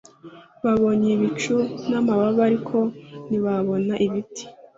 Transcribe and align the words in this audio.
Babonye 0.63 1.07
ibicu 1.15 1.55
n'amababa 1.89 2.41
ariko 2.49 2.77
ntibabona 3.27 3.93
ibiti. 4.05 4.43